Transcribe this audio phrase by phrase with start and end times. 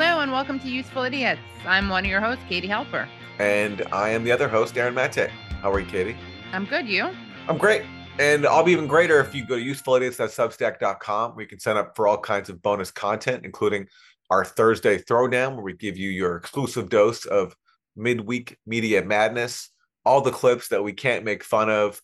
[0.00, 1.40] Hello and welcome to Useful Idiots.
[1.66, 3.08] I'm one of your hosts, Katie Halper.
[3.40, 5.28] And I am the other host, Aaron Mate.
[5.60, 6.16] How are you, Katie?
[6.52, 6.86] I'm good.
[6.86, 7.10] You?
[7.48, 7.82] I'm great.
[8.20, 11.96] And I'll be even greater if you go to usefulidiots.substack.com where you can sign up
[11.96, 13.88] for all kinds of bonus content, including
[14.30, 17.56] our Thursday Throwdown, where we give you your exclusive dose of
[17.96, 19.70] midweek media madness,
[20.04, 22.00] all the clips that we can't make fun of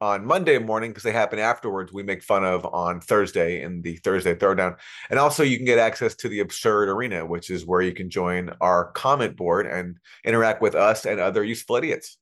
[0.00, 1.92] on Monday morning because they happen afterwards.
[1.92, 4.76] We make fun of on Thursday in the Thursday Throwdown.
[5.10, 8.10] And also, you can get access to the Absurd Arena, which is where you can
[8.10, 12.18] join our comment board and interact with us and other useful idiots.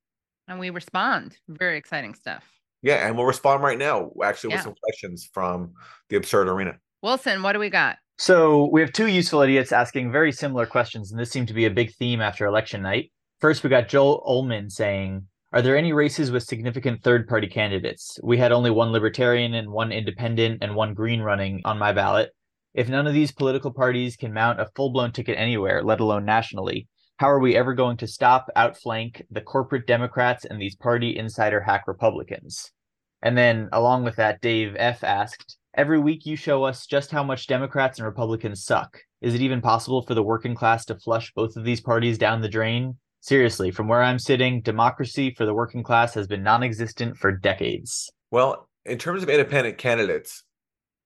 [0.48, 1.36] And we respond.
[1.48, 2.44] Very exciting stuff.
[2.82, 3.06] Yeah.
[3.06, 5.72] And we'll respond right now, actually, with some questions from
[6.08, 6.76] the Absurd Arena.
[7.02, 7.96] Wilson, what do we got?
[8.18, 11.64] So, we have two useful idiots asking very similar questions, and this seemed to be
[11.64, 13.10] a big theme after election night.
[13.40, 18.18] First, we got Joel Ullman saying, are there any races with significant third party candidates?
[18.22, 22.30] We had only one libertarian and one independent and one green running on my ballot.
[22.72, 26.24] If none of these political parties can mount a full blown ticket anywhere, let alone
[26.24, 31.18] nationally, how are we ever going to stop, outflank the corporate Democrats and these party
[31.18, 32.72] insider hack Republicans?
[33.20, 37.22] And then, along with that, Dave F asked, Every week you show us just how
[37.22, 38.98] much Democrats and Republicans suck.
[39.20, 42.40] Is it even possible for the working class to flush both of these parties down
[42.40, 42.96] the drain?
[43.22, 47.30] Seriously, from where I'm sitting, democracy for the working class has been non existent for
[47.30, 48.10] decades.
[48.32, 50.42] Well, in terms of independent candidates,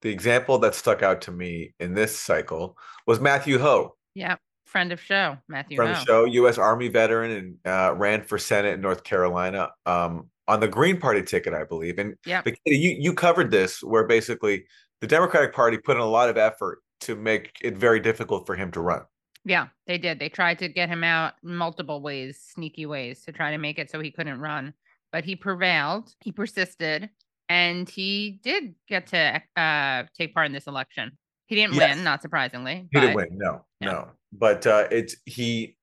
[0.01, 3.97] the example that stuck out to me in this cycle was Matthew Hoh.
[4.15, 6.01] Yeah, friend of show, Matthew Friend Hoh.
[6.01, 6.57] of show, U.S.
[6.57, 11.23] Army veteran, and uh, ran for Senate in North Carolina um, on the Green Party
[11.23, 11.99] ticket, I believe.
[11.99, 14.65] And yeah, you you covered this, where basically
[15.03, 18.57] the Democratic Party put in a lot of effort to make it very difficult for
[18.57, 19.03] him to run.
[19.47, 20.19] Yeah, they did.
[20.19, 23.91] They tried to get him out multiple ways, sneaky ways to try to make it
[23.91, 24.75] so he couldn't run.
[25.13, 26.13] But he prevailed.
[26.21, 27.09] He persisted
[27.49, 31.17] and he did get to uh, take part in this election.
[31.47, 31.95] He didn't yes.
[31.95, 32.89] win, not surprisingly.
[32.91, 33.29] He didn't win.
[33.31, 33.93] No, no.
[33.93, 34.09] no.
[34.33, 35.77] But uh, it's he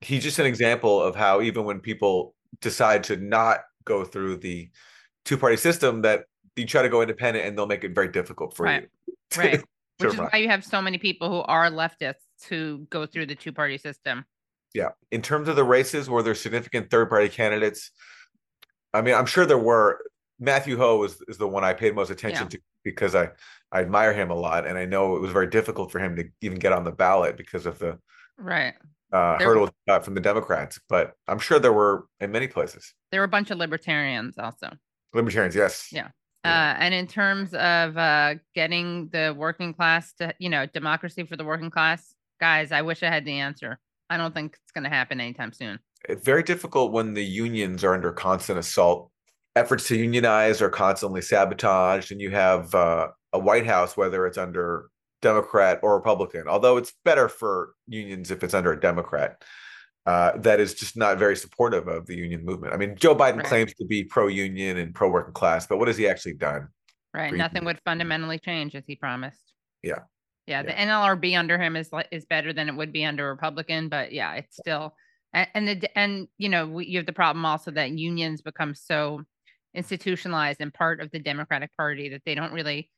[0.00, 4.70] he's just an example of how even when people decide to not go through the
[5.26, 6.24] two party system, that
[6.56, 8.82] you try to go independent and they'll make it very difficult for right.
[8.82, 8.88] you.
[9.36, 9.62] Right.
[10.00, 12.14] Which is why you have so many people who are leftists
[12.48, 14.24] who go through the two party system.
[14.74, 14.90] Yeah.
[15.10, 17.90] In terms of the races, were there significant third party candidates?
[18.94, 20.00] I mean, I'm sure there were.
[20.42, 22.48] Matthew Hoh is, is the one I paid most attention yeah.
[22.48, 23.28] to because I,
[23.70, 24.66] I admire him a lot.
[24.66, 27.36] And I know it was very difficult for him to even get on the ballot
[27.36, 27.98] because of the
[28.38, 28.74] right
[29.12, 29.70] uh, hurdles
[30.02, 30.80] from the Democrats.
[30.88, 32.94] But I'm sure there were in many places.
[33.10, 34.70] There were a bunch of libertarians also.
[35.12, 35.88] Libertarians, yes.
[35.92, 36.08] Yeah.
[36.44, 41.36] Uh, and in terms of uh, getting the working class to, you know, democracy for
[41.36, 43.78] the working class, guys, I wish I had the answer.
[44.08, 45.78] I don't think it's going to happen anytime soon.
[46.08, 49.10] It's very difficult when the unions are under constant assault.
[49.54, 54.38] Efforts to unionize are constantly sabotaged, and you have uh, a White House, whether it's
[54.38, 54.86] under
[55.20, 59.42] Democrat or Republican, although it's better for unions if it's under a Democrat,
[60.06, 62.72] uh, that is just not very supportive of the union movement.
[62.72, 63.46] I mean, Joe Biden right.
[63.46, 66.68] claims to be pro union and pro working class, but what has he actually done?
[67.12, 67.34] Right.
[67.34, 69.52] Nothing would fundamentally change as he promised.
[69.82, 70.00] Yeah.
[70.46, 73.88] Yeah, the NLRB under him is is better than it would be under a Republican,
[73.88, 74.96] but yeah, it's still
[75.32, 78.74] and and, the, and you know we, you have the problem also that unions become
[78.74, 79.22] so
[79.74, 82.90] institutionalized and part of the Democratic Party that they don't really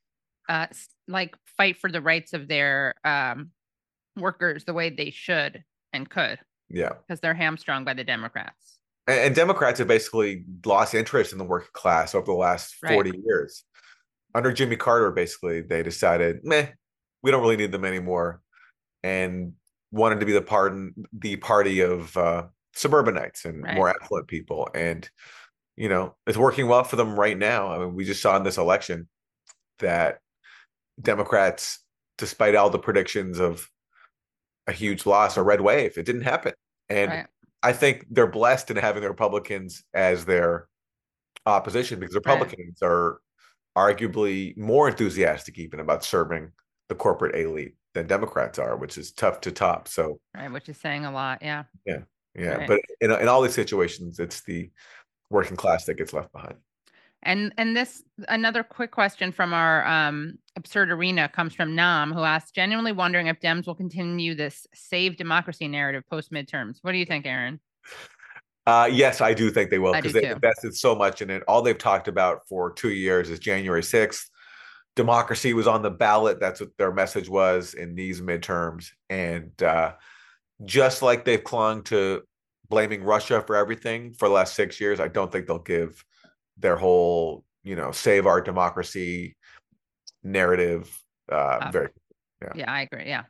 [0.49, 0.67] uh
[1.09, 3.51] like fight for the rights of their um
[4.17, 6.39] workers the way they should and could.
[6.73, 8.79] Yeah, because they're hamstrung by the Democrats.
[9.07, 13.13] And, and, Democrats have basically lost interest in the working class over the last right.
[13.25, 13.65] years.
[14.35, 16.69] Under Jimmy Carter, basically, they decided, meh,
[17.23, 18.41] we don't really need them anymore,
[19.03, 19.53] and
[19.91, 22.45] wanted to be the pardon the party of uh,
[22.75, 23.75] suburbanites and right.
[23.75, 25.09] more affluent people, and
[25.77, 27.73] you know it's working well for them right now.
[27.73, 29.09] I mean, we just saw in this election
[29.79, 30.19] that
[31.01, 31.85] Democrats,
[32.19, 33.69] despite all the predictions of
[34.67, 36.53] a huge loss or red wave, it didn't happen,
[36.93, 37.27] and right.
[37.63, 40.69] I think they're blessed in having the Republicans as their
[41.47, 42.89] opposition because Republicans right.
[42.89, 43.21] are
[43.77, 46.51] arguably more enthusiastic even about serving
[46.89, 49.89] the corporate elite than Democrats are, which is tough to top.
[49.89, 51.39] So, right, which is saying a lot.
[51.43, 51.65] Yeah.
[51.87, 52.01] Yeah.
[52.35, 52.57] Yeah.
[52.57, 52.69] Right.
[52.69, 54.71] But in, in all these situations, it's the
[55.31, 56.57] working class that gets left behind.
[57.23, 62.23] And and this another quick question from our um, absurd arena comes from Nam, who
[62.23, 66.79] asks, genuinely wondering if Dems will continue this save democracy narrative post midterms.
[66.83, 67.61] What do you think, Aaron?
[68.67, 71.43] Uh, yes, I do think they will because they've invested so much in it.
[71.49, 74.29] All they've talked about for two years is January 6th
[74.95, 76.41] democracy was on the ballot.
[76.41, 78.89] That's what their message was in these midterms.
[79.09, 79.95] And uh,
[80.65, 82.23] just like they've clung to
[82.69, 86.05] blaming Russia for everything for the last six years, I don't think they'll give
[86.57, 89.37] their whole, you know, save our democracy
[90.23, 91.89] narrative uh, very.
[92.43, 92.53] Yeah.
[92.57, 93.07] yeah, I agree.
[93.07, 93.23] Yeah.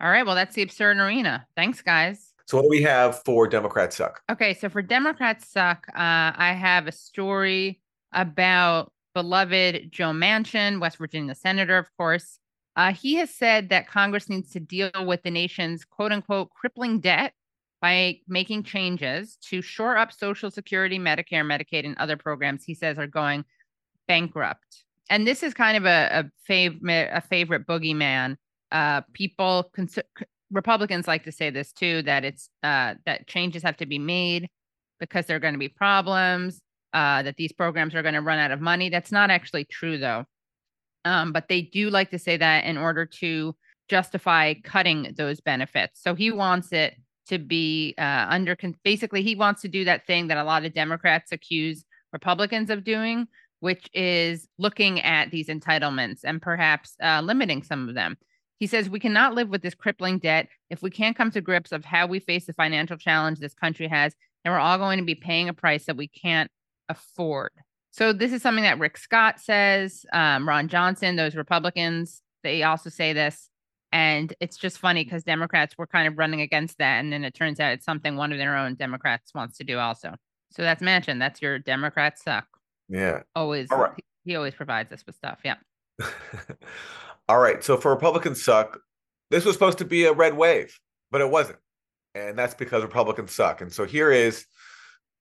[0.00, 0.24] All right.
[0.24, 1.46] Well, that's the absurd arena.
[1.56, 2.32] Thanks, guys.
[2.46, 4.22] So, what do we have for Democrats suck?
[4.30, 4.54] Okay.
[4.54, 7.80] So, for Democrats suck, uh, I have a story
[8.12, 12.38] about beloved Joe Manchin, West Virginia senator, of course.
[12.76, 17.00] Uh, he has said that Congress needs to deal with the nation's quote unquote crippling
[17.00, 17.34] debt
[17.80, 22.98] by making changes to shore up Social Security, Medicare, Medicaid, and other programs he says
[22.98, 23.44] are going
[24.06, 24.84] bankrupt.
[25.08, 28.36] And this is kind of a, a, fav- a favorite boogeyman.
[28.70, 29.98] Uh, people, cons-
[30.50, 34.48] Republicans like to say this too that it's uh, that changes have to be made
[34.98, 36.60] because there are going to be problems,
[36.92, 38.88] uh, that these programs are going to run out of money.
[38.90, 40.24] That's not actually true, though.
[41.04, 43.56] Um, but they do like to say that in order to
[43.88, 46.02] justify cutting those benefits.
[46.02, 46.94] So he wants it
[47.28, 50.74] to be uh, under basically he wants to do that thing that a lot of
[50.74, 53.26] Democrats accuse Republicans of doing,
[53.60, 58.16] which is looking at these entitlements and perhaps uh, limiting some of them.
[58.58, 61.72] He says we cannot live with this crippling debt if we can't come to grips
[61.72, 64.14] of how we face the financial challenge this country has,
[64.44, 66.50] and we're all going to be paying a price that we can't
[66.88, 67.52] afford.
[67.90, 72.88] So this is something that Rick Scott says, um, Ron Johnson, those Republicans, they also
[72.88, 73.49] say this.
[73.92, 77.00] And it's just funny because Democrats were kind of running against that.
[77.00, 79.78] And then it turns out it's something one of their own Democrats wants to do
[79.78, 80.14] also.
[80.52, 81.18] So that's Manchin.
[81.18, 82.46] That's your Democrat suck.
[82.88, 83.22] Yeah.
[83.34, 83.68] Always.
[83.70, 83.92] Right.
[84.24, 85.40] He always provides us with stuff.
[85.44, 85.56] Yeah.
[87.28, 87.62] All right.
[87.64, 88.80] So for Republicans suck,
[89.30, 90.78] this was supposed to be a red wave,
[91.10, 91.58] but it wasn't.
[92.14, 93.60] And that's because Republicans suck.
[93.60, 94.46] And so here is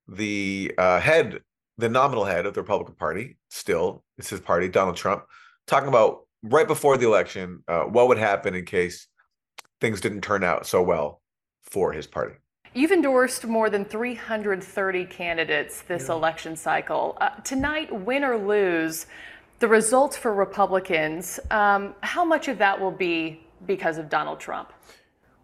[0.08, 1.42] the uh, head,
[1.78, 5.24] the nominal head of the Republican Party, still, it's his party, Donald Trump,
[5.68, 9.08] talking about right before the election, uh, what would happen in case
[9.82, 11.22] things didn't turn out so well
[11.64, 12.36] for his party?
[12.74, 16.16] You've endorsed more than 330 candidates this yeah.
[16.16, 17.18] election cycle.
[17.20, 19.08] Uh, tonight, win or lose,
[19.60, 24.72] the results for Republicans, um, how much of that will be because of Donald Trump?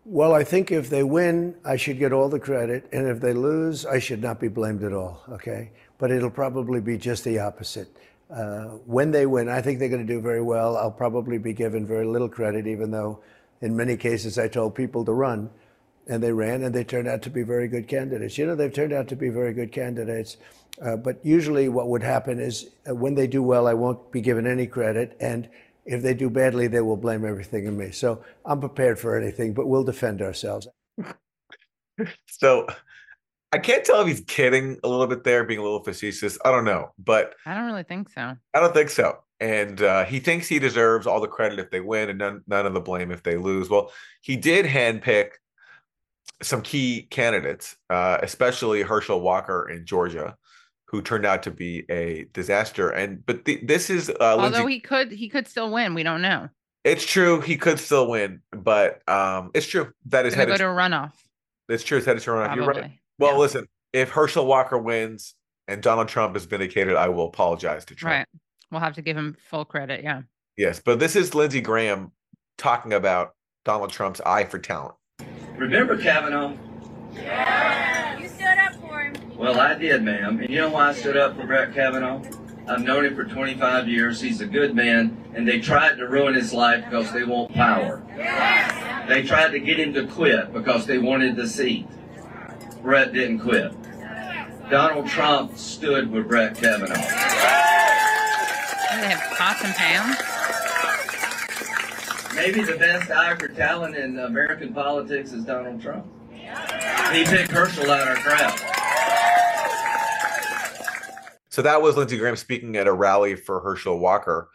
[0.06, 2.88] Well, I think if they win, I should get all the credit.
[2.94, 5.24] And if they lose, I should not be blamed at all.
[5.30, 5.72] Okay.
[5.98, 7.88] But it'll probably be just the opposite.
[8.32, 10.78] Uh, when they win, I think they're going to do very well.
[10.78, 13.22] I'll probably be given very little credit, even though
[13.62, 15.50] in many cases I told people to run
[16.08, 18.38] and they ran and they turned out to be very good candidates.
[18.38, 20.38] You know, they've turned out to be very good candidates.
[20.82, 24.22] Uh, but usually what would happen is uh, when they do well, I won't be
[24.22, 25.16] given any credit.
[25.20, 25.50] And
[25.86, 27.92] if they do badly, they will blame everything on me.
[27.92, 30.68] So I'm prepared for anything, but we'll defend ourselves.
[32.28, 32.68] so
[33.56, 36.38] I can't tell if he's kidding a little bit there, being a little facetious.
[36.44, 38.36] I don't know, but I don't really think so.
[38.54, 39.20] I don't think so.
[39.40, 42.66] And uh, he thinks he deserves all the credit if they win and none, none
[42.66, 43.70] of the blame if they lose.
[43.70, 45.30] Well, he did handpick
[46.42, 50.36] some key candidates, uh, especially Herschel Walker in Georgia,
[50.88, 52.90] who turned out to be a disaster.
[52.90, 55.94] And but the, this is uh, although Lindsey, he could he could still win.
[55.94, 56.50] We don't know.
[56.84, 60.68] It's true he could still win, but um, it's true that is headed to a
[60.68, 61.14] runoff.
[61.70, 62.56] It's true it's headed to a runoff.
[62.56, 62.66] Probably.
[62.66, 63.00] You're right.
[63.18, 63.38] Well, yeah.
[63.38, 65.36] listen, if Herschel Walker wins
[65.68, 68.12] and Donald Trump is vindicated, I will apologize to Trump.
[68.12, 68.28] Right.
[68.72, 70.04] We'll have to give him full credit.
[70.04, 70.24] Yeah.
[70.58, 72.12] Yes, but this is Lindsey Graham
[72.58, 74.96] talking about Donald Trump's eye for talent.
[75.58, 76.56] Remember Kavanaugh?
[77.14, 78.18] Yeah.
[78.18, 79.14] You stood up for him.
[79.38, 80.40] Well, I did, ma'am.
[80.40, 82.22] And you know why I stood up for Brett Kavanaugh?
[82.68, 84.20] I've known him for 25 years.
[84.20, 88.02] He's a good man, and they tried to ruin his life because they want power.
[88.18, 89.08] Yes.
[89.08, 91.88] They tried to get him to quit because they wanted the seat.
[92.86, 93.74] Brett didn't quit.
[94.70, 96.94] Donald Trump stood with Brett Kavanaugh.
[96.94, 97.02] They
[99.10, 100.16] have pots and pans.
[102.36, 106.06] Maybe the best eye for talent in American politics is Donald Trump.
[107.12, 108.54] He picked Herschel out our crowd.
[111.50, 114.50] So that was Lindsey Graham speaking at a rally for Herschel Walker,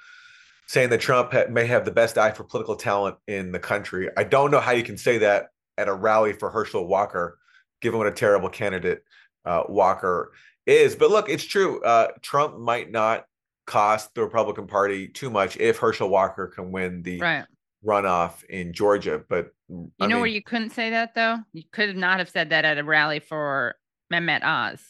[0.66, 4.08] saying that Trump may have the best eye for political talent in the country.
[4.16, 7.39] I don't know how you can say that at a rally for Herschel Walker,
[7.80, 9.04] given what a terrible candidate
[9.44, 10.32] uh, Walker
[10.66, 10.94] is.
[10.94, 11.82] But look, it's true.
[11.82, 13.26] Uh, Trump might not
[13.66, 17.46] cost the Republican Party too much if Herschel Walker can win the right
[17.84, 19.22] runoff in Georgia.
[19.28, 21.38] But you I know mean, where you couldn't say that though?
[21.52, 23.74] You could not have said that at a rally for
[24.12, 24.80] Mehmet Oz.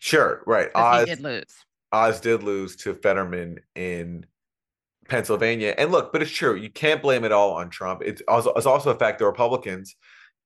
[0.00, 0.70] Sure, right.
[0.74, 1.64] Oz did lose.
[1.92, 4.26] Oz did lose to Fetterman in
[5.08, 5.74] Pennsylvania.
[5.76, 6.54] And look, but it's true.
[6.54, 8.02] You can't blame it all on Trump.
[8.04, 9.96] It's also, it's also a fact the Republicans,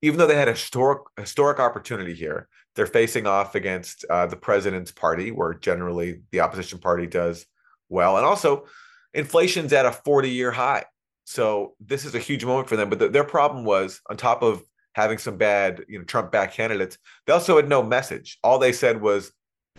[0.02, 4.36] even though they had a historic historic opportunity here, they're facing off against uh, the
[4.36, 7.46] president's party, where generally the opposition party does
[7.88, 8.66] well, and also
[9.14, 10.84] inflation's at a 40 year high.
[11.24, 12.88] So this is a huge moment for them.
[12.88, 14.62] But the, their problem was on top of
[14.94, 18.38] having some bad, you know, Trump back candidates, they also had no message.
[18.44, 19.32] All they said was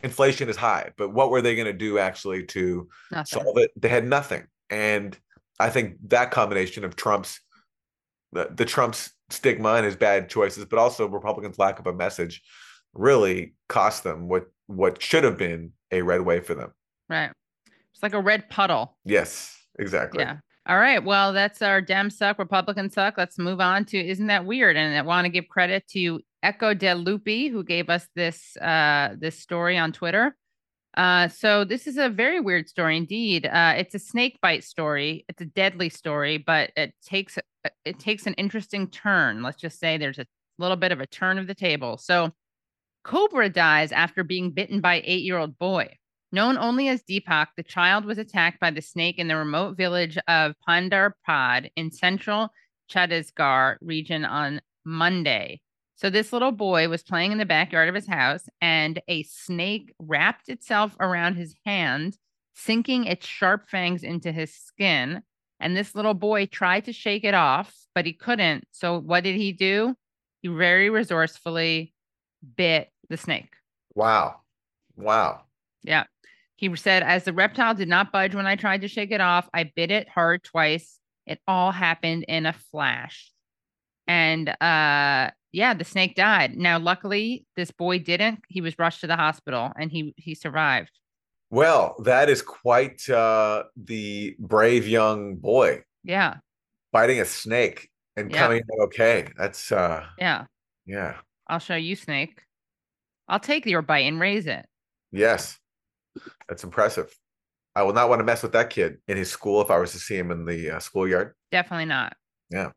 [0.03, 3.25] inflation is high, but what were they going to do actually to nothing.
[3.25, 3.71] solve it?
[3.75, 4.45] They had nothing.
[4.69, 5.17] And
[5.59, 7.39] I think that combination of Trump's
[8.33, 12.41] the, the Trump's stigma and his bad choices, but also Republicans' lack of a message
[12.93, 16.73] really cost them what what should have been a red wave for them.
[17.09, 17.31] Right.
[17.93, 18.97] It's like a red puddle.
[19.05, 20.23] Yes, exactly.
[20.23, 20.37] Yeah.
[20.67, 21.03] All right.
[21.03, 23.17] Well, that's our Dem suck, Republican suck.
[23.17, 24.75] Let's move on to isn't that weird?
[24.75, 29.15] And I want to give credit to Echo De Lupi who gave us this uh
[29.17, 30.35] this story on Twitter.
[30.97, 33.45] Uh, so this is a very weird story indeed.
[33.45, 35.23] Uh, it's a snake bite story.
[35.29, 37.37] It's a deadly story, but it takes
[37.85, 39.43] it takes an interesting turn.
[39.43, 40.25] Let's just say there's a
[40.57, 41.97] little bit of a turn of the table.
[41.97, 42.31] So,
[43.03, 45.95] Cobra dies after being bitten by eight-year-old boy.
[46.31, 50.17] Known only as Deepak, the child was attacked by the snake in the remote village
[50.27, 52.49] of Pandarpad in central
[52.91, 55.61] Chhattisgarh region on Monday.
[55.97, 59.93] So this little boy was playing in the backyard of his house, and a snake
[59.99, 62.17] wrapped itself around his hand,
[62.53, 65.23] sinking its sharp fangs into his skin.
[65.59, 68.67] And this little boy tried to shake it off, but he couldn't.
[68.71, 69.95] So what did he do?
[70.43, 71.95] He very resourcefully
[72.55, 73.53] bit the snake.
[73.95, 74.41] Wow.
[74.95, 75.41] Wow.
[75.81, 76.03] Yeah.
[76.57, 79.49] He said, as the reptile did not budge when I tried to shake it off,
[79.51, 80.99] I bit it hard twice.
[81.25, 83.31] It all happened in a flash.
[84.07, 86.57] And uh yeah, the snake died.
[86.57, 88.39] Now, luckily, this boy didn't.
[88.49, 90.91] He was rushed to the hospital and he he survived.
[91.49, 95.83] Well, that is quite uh, the brave young boy.
[96.03, 96.37] Yeah.
[96.91, 98.37] Fighting a snake and Yeah.
[98.39, 99.29] coming okay.
[99.37, 100.45] That's uh Yeah.
[100.85, 101.17] yeah.
[101.47, 102.41] I'll show you, snake.
[103.29, 104.65] I'll take your bite and raise it.
[105.11, 105.57] Yes.
[106.49, 107.15] That's impressive.
[107.75, 109.91] I will not want to mess with that kid in his school if I was
[109.91, 111.33] to see him in the uh, schoolyard.
[111.51, 112.13] Definitely not.
[112.49, 112.71] Yeah.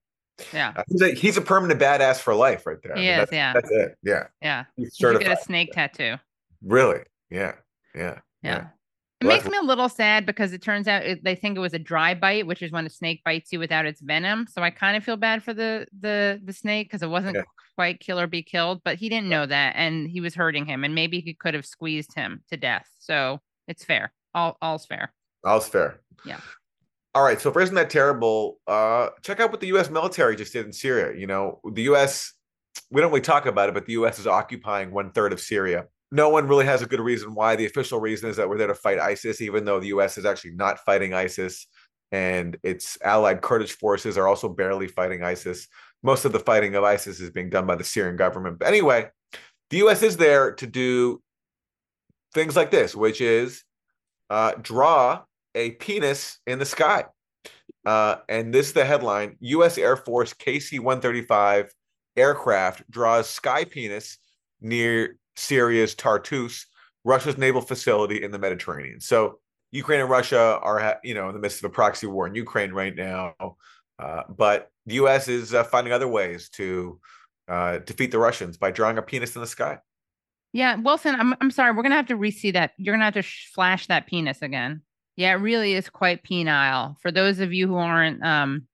[0.52, 0.72] Yeah.
[0.76, 2.92] Uh, He's a, he's a permanent badass for life right there.
[2.92, 3.52] I mean, is, that's, yeah.
[3.52, 3.96] That's it.
[4.02, 4.26] Yeah.
[4.42, 4.64] Yeah.
[4.76, 6.16] He's You get a snake tattoo.
[6.64, 7.00] Really?
[7.30, 7.54] Yeah.
[7.94, 8.18] Yeah.
[8.42, 8.66] Yeah.
[9.20, 11.60] It Well, makes me a little sad because it turns out it, they think it
[11.60, 14.46] was a dry bite, which is when a snake bites you without its venom.
[14.50, 17.42] So I kind of feel bad for the the the snake because it wasn't Yeah.
[17.74, 20.84] quite kill or be killed, but he didn't know that, and he was hurting him,
[20.84, 22.88] and maybe he could have squeezed him to death.
[22.98, 24.12] So it's fair.
[24.34, 25.12] All all's fair.
[25.44, 26.00] All's fair.
[26.24, 26.40] Yeah.
[27.14, 27.40] All right.
[27.40, 29.90] So if it isn't that terrible, uh, check out what the U.S.
[29.90, 31.18] military just did in Syria.
[31.18, 32.34] You know, the U.S.
[32.90, 34.18] We don't really talk about it, but the U.S.
[34.18, 35.86] is occupying one third of Syria.
[36.12, 37.56] No one really has a good reason why.
[37.56, 40.18] The official reason is that we're there to fight ISIS, even though the U.S.
[40.18, 41.66] is actually not fighting ISIS,
[42.12, 45.66] and its allied Kurdish forces are also barely fighting ISIS.
[46.02, 48.58] Most of the fighting of ISIS is being done by the Syrian government.
[48.58, 49.10] But anyway,
[49.70, 50.02] the U.S.
[50.02, 51.22] is there to do
[52.34, 53.64] things like this, which is
[54.30, 55.22] uh, draw
[55.54, 57.04] a penis in the sky.
[57.86, 59.78] Uh, and this is the headline U.S.
[59.78, 61.72] Air Force KC 135
[62.16, 64.18] aircraft draws sky penis
[64.60, 66.66] near Syria's Tartus,
[67.04, 69.00] Russia's naval facility in the Mediterranean.
[69.00, 69.38] So
[69.72, 72.72] Ukraine and Russia are, you know, in the midst of a proxy war in Ukraine
[72.72, 73.34] right now.
[73.98, 75.28] Uh, but the U.S.
[75.28, 77.00] is uh, finding other ways to
[77.48, 79.78] uh, defeat the Russians by drawing a penis in the sky.
[80.52, 81.72] Yeah, Wilson, I'm I'm sorry.
[81.72, 82.72] We're gonna have to re-see that.
[82.76, 84.82] You're gonna have to sh- flash that penis again.
[85.20, 86.98] Yeah, it really is quite penile.
[87.02, 88.66] For those of you who aren't um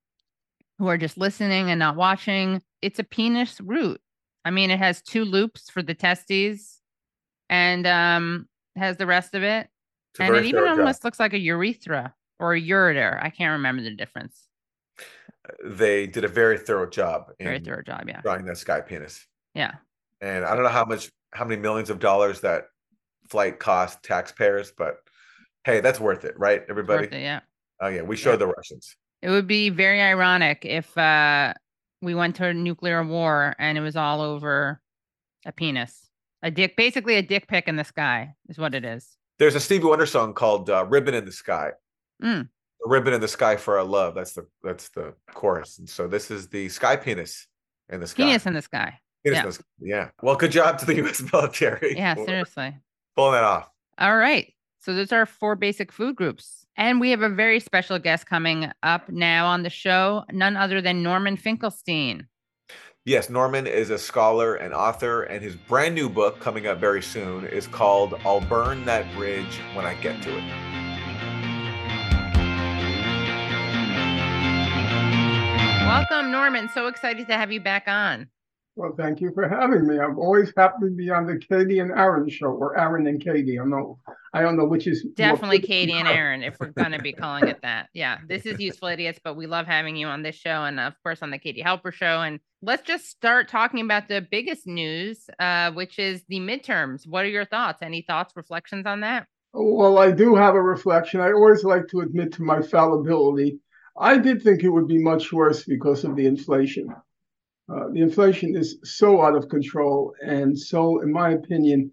[0.78, 4.00] who are just listening and not watching, it's a penis root.
[4.44, 6.80] I mean, it has two loops for the testes
[7.50, 9.66] and um has the rest of it.
[10.20, 13.20] And it even almost looks like a urethra or a ureter.
[13.20, 14.46] I can't remember the difference.
[15.64, 18.20] They did a very thorough job Very thorough job, yeah.
[18.20, 19.26] drawing that sky penis.
[19.52, 19.72] Yeah.
[20.20, 22.66] and I don't know how much, how many millions of dollars that
[23.30, 24.98] flight cost taxpayers, but
[25.66, 26.62] hey, that's worth it, right?
[26.70, 27.02] Everybody.
[27.02, 27.40] worth it, yeah.
[27.82, 28.36] Oh yeah, we showed Yeah.
[28.36, 28.96] the Russians.
[29.20, 31.52] It would be very ironic if uh,
[32.00, 34.80] we went to a nuclear war and it was all over
[35.44, 36.08] a penis,
[36.42, 39.16] a dick, basically a dick pic in the sky is what it is.
[39.38, 41.72] There's a Stevie Wonder song called uh, "Ribbon in the Sky."
[42.22, 42.48] Mm.
[42.86, 44.14] A ribbon in the sky for our love.
[44.14, 45.78] That's the that's the chorus.
[45.78, 47.46] And so this is the sky penis
[47.90, 48.22] in the sky.
[48.22, 48.98] Penis in the sky.
[49.24, 49.42] Penis yeah.
[49.42, 49.64] in the sky.
[49.80, 50.08] Yeah.
[50.22, 51.22] Well, good job to the U.S.
[51.32, 51.96] military.
[51.96, 52.76] Yeah, seriously.
[53.16, 53.68] pulling that off.
[53.98, 54.52] All right.
[54.86, 56.64] So those are four basic food groups.
[56.76, 60.80] And we have a very special guest coming up now on the show, none other
[60.80, 62.28] than Norman Finkelstein.
[63.04, 67.02] Yes, Norman is a scholar and author, and his brand new book coming up very
[67.02, 70.44] soon is called I'll Burn That Bridge When I Get to It.
[75.84, 76.68] Welcome, Norman.
[76.72, 78.28] So excited to have you back on.
[78.76, 79.98] Well, thank you for having me.
[79.98, 83.58] I'm always happy to be on the Katie and Aaron show, or Aaron and Katie.
[83.58, 83.98] I don't know.
[84.34, 86.06] I don't know which is Definitely Katie and.
[86.06, 87.88] Aaron, if we're going to be calling it that.
[87.94, 90.92] Yeah, this is Useful Idiots, but we love having you on this show and, of
[91.02, 92.20] course, on the Katie Halper show.
[92.20, 97.08] And let's just start talking about the biggest news, uh, which is the midterms.
[97.08, 97.78] What are your thoughts?
[97.80, 99.26] Any thoughts, reflections on that?
[99.54, 101.22] Well, I do have a reflection.
[101.22, 103.58] I always like to admit to my fallibility.
[103.98, 106.94] I did think it would be much worse because of the inflation.
[107.68, 111.90] Uh, the inflation is so out of control and so, in my opinion,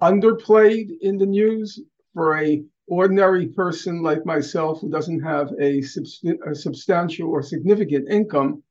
[0.00, 1.80] underplayed in the news
[2.14, 5.82] for a ordinary person like myself who doesn't have a,
[6.46, 8.62] a substantial or significant income.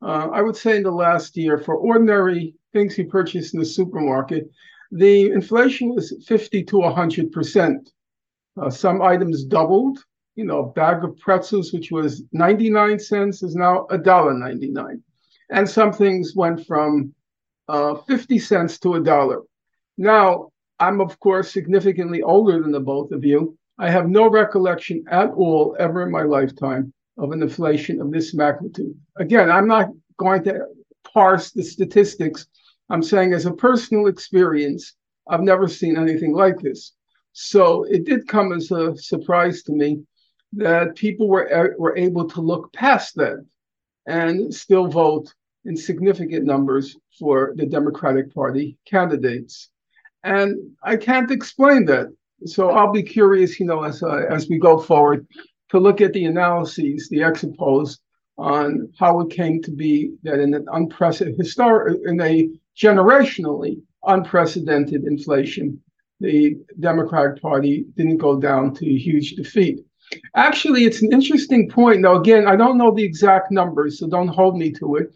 [0.00, 3.66] Uh, I would say in the last year, for ordinary things you purchase in the
[3.66, 4.48] supermarket,
[4.92, 7.90] the inflation was 50 to 100 percent.
[8.60, 9.98] Uh, some items doubled.
[10.36, 15.00] You know, a bag of pretzels, which was 99 cents, is now $1.99
[15.50, 17.14] and some things went from
[17.68, 19.42] uh, 50 cents to a dollar.
[19.96, 23.56] Now, I'm, of course, significantly older than the both of you.
[23.78, 28.34] I have no recollection at all, ever in my lifetime, of an inflation of this
[28.34, 28.94] magnitude.
[29.16, 29.88] Again, I'm not
[30.18, 30.66] going to
[31.12, 32.46] parse the statistics.
[32.90, 34.94] I'm saying, as a personal experience,
[35.28, 36.92] I've never seen anything like this.
[37.32, 40.02] So it did come as a surprise to me
[40.54, 43.44] that people were, were able to look past that
[44.06, 45.32] and still vote
[45.64, 49.70] in significant numbers for the Democratic Party candidates.
[50.22, 52.08] And I can't explain that.
[52.44, 55.26] So I'll be curious, you know, as, uh, as we go forward,
[55.70, 58.00] to look at the analyses, the exit polls
[58.38, 61.38] on how it came to be that in an unprecedented,
[62.04, 65.80] in a generationally unprecedented inflation,
[66.20, 69.80] the Democratic Party didn't go down to a huge defeat.
[70.34, 72.00] Actually, it's an interesting point.
[72.00, 75.12] Now, again, I don't know the exact numbers, so don't hold me to it.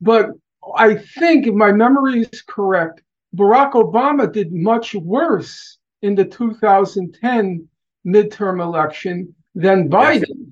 [0.00, 0.30] But
[0.76, 3.02] I think, if my memory is correct,
[3.36, 7.68] Barack Obama did much worse in the 2010
[8.06, 10.24] midterm election than Biden.
[10.28, 10.48] Yes.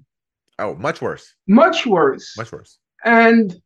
[0.59, 1.35] Oh, much worse.
[1.47, 2.37] Much worse.
[2.37, 2.79] Much worse.
[3.05, 3.61] And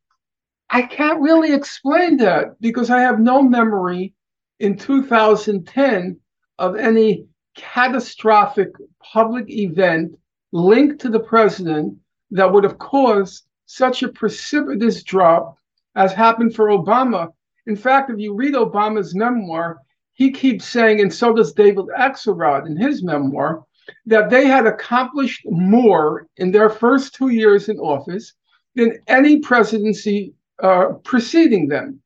[0.70, 4.14] I can't really explain that because I have no memory
[4.60, 6.18] in 2010
[6.58, 10.18] of any catastrophic public event
[10.52, 11.96] linked to the president
[12.30, 15.56] that would have caused such a precipitous drop
[15.94, 17.32] as happened for Obama.
[17.66, 19.80] In fact, if you read Obama's memoir,
[20.12, 23.64] he keeps saying, and so does David Axelrod in his memoir,
[24.06, 28.34] that they had accomplished more in their first two years in office
[28.74, 32.01] than any presidency uh, preceding them.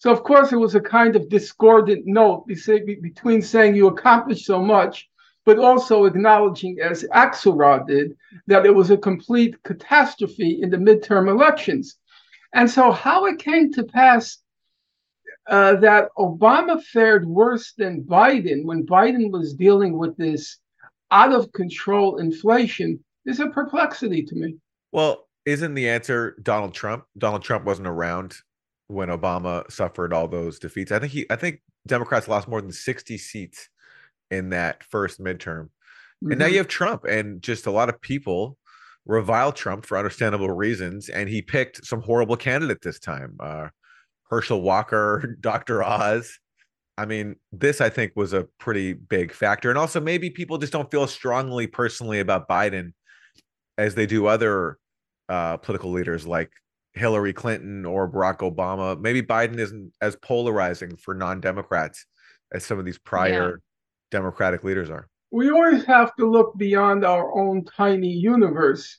[0.00, 4.62] So, of course, it was a kind of discordant note between saying you accomplished so
[4.62, 5.10] much,
[5.44, 11.28] but also acknowledging, as Axelrod did, that it was a complete catastrophe in the midterm
[11.28, 11.98] elections.
[12.54, 14.38] And so, how it came to pass
[15.46, 20.56] uh, that Obama fared worse than Biden when Biden was dealing with this
[21.10, 24.56] out of control inflation is a perplexity to me.
[24.92, 27.04] Well, isn't the answer Donald Trump?
[27.18, 28.36] Donald Trump wasn't around
[28.90, 30.92] when Obama suffered all those defeats.
[30.92, 33.68] I think he I think Democrats lost more than 60 seats
[34.30, 35.68] in that first midterm.
[35.68, 36.32] Mm-hmm.
[36.32, 36.52] And now mm-hmm.
[36.52, 38.58] you have Trump and just a lot of people
[39.06, 43.36] revile Trump for understandable reasons, and he picked some horrible candidate this time.
[43.40, 43.68] Uh,
[44.28, 45.82] Herschel Walker, Dr.
[45.82, 46.38] Oz.
[46.98, 49.70] I mean, this I think was a pretty big factor.
[49.70, 52.92] And also, maybe people just don't feel strongly personally about Biden
[53.78, 54.76] as they do other
[55.28, 56.50] uh, political leaders like
[56.94, 59.00] Hillary Clinton or Barack Obama.
[59.00, 62.06] Maybe Biden isn't as polarizing for non Democrats
[62.52, 63.56] as some of these prior yeah.
[64.10, 68.98] Democratic leaders are we always have to look beyond our own tiny universe.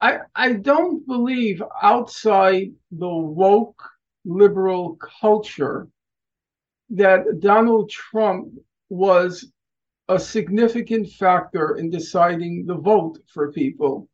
[0.00, 3.82] I, I don't believe outside the woke
[4.24, 5.88] liberal culture
[6.90, 8.52] that Donald Trump
[8.88, 9.52] was
[10.08, 14.08] a significant factor in deciding the vote for people.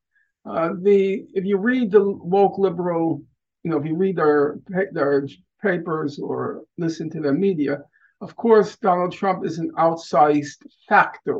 [0.49, 3.23] Uh, the if you read the woke liberal,
[3.63, 4.59] you know, if you read their
[4.93, 5.29] their
[5.63, 7.83] papers or listen to their media,
[8.21, 11.39] of course, Donald Trump is an outsized factor.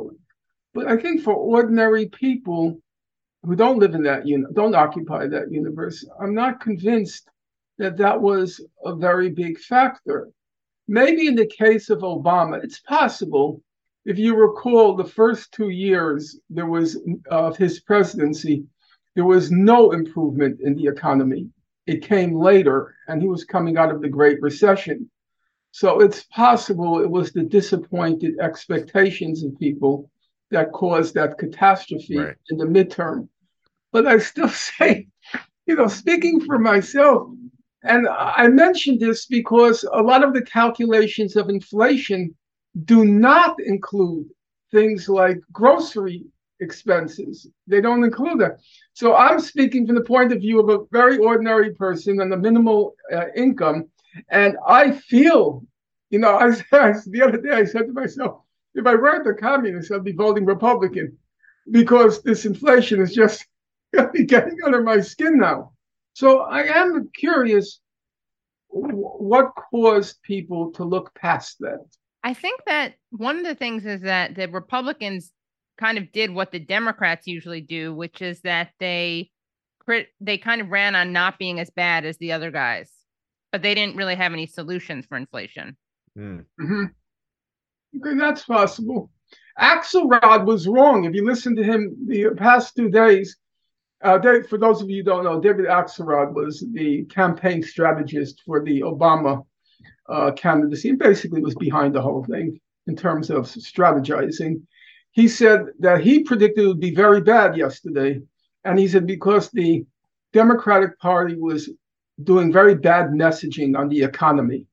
[0.73, 2.79] But I think for ordinary people
[3.43, 7.29] who don't live in that uni- don't occupy that universe, I'm not convinced
[7.79, 10.29] that that was a very big factor.
[10.87, 13.63] Maybe in the case of Obama, it's possible.
[14.05, 18.65] If you recall, the first two years there was of his presidency,
[19.19, 21.49] there was no improvement in the economy.
[21.85, 25.11] It came later, and he was coming out of the Great Recession.
[25.71, 30.09] So it's possible it was the disappointed expectations of people
[30.51, 32.37] that caused that catastrophe right.
[32.49, 33.27] in the midterm.
[33.91, 35.09] But I still say,
[35.65, 37.27] you know, speaking for myself,
[37.83, 42.33] and I mentioned this because a lot of the calculations of inflation
[42.85, 44.29] do not include
[44.71, 46.23] things like grocery
[46.59, 47.47] expenses.
[47.67, 48.59] They don't include that.
[48.93, 52.37] So I'm speaking from the point of view of a very ordinary person and a
[52.37, 53.89] minimal uh, income
[54.29, 55.63] and I feel,
[56.09, 58.41] you know, I, I, the other day I said to myself,
[58.75, 61.17] if I weren't a communist, I'd be voting Republican
[61.71, 63.45] because this inflation is just
[63.93, 65.73] getting under my skin now.
[66.13, 67.79] So I am curious
[68.69, 71.85] what caused people to look past that.
[72.23, 75.31] I think that one of the things is that the Republicans
[75.79, 79.31] kind of did what the Democrats usually do, which is that they
[80.21, 82.91] they kind of ran on not being as bad as the other guys,
[83.51, 85.75] but they didn't really have any solutions for inflation.
[86.15, 86.45] Mm.
[86.61, 86.83] Mm-hmm.
[87.97, 89.09] Okay, that's possible.
[89.59, 91.05] Axelrod was wrong.
[91.05, 93.37] If you listen to him the past two days,
[94.03, 98.41] uh, Dave, for those of you who don't know, David Axelrod was the campaign strategist
[98.45, 99.43] for the Obama
[100.07, 104.61] uh, candidacy and basically was behind the whole thing in terms of strategizing.
[105.11, 108.21] He said that he predicted it would be very bad yesterday.
[108.63, 109.85] And he said because the
[110.33, 111.69] Democratic Party was
[112.23, 114.65] doing very bad messaging on the economy.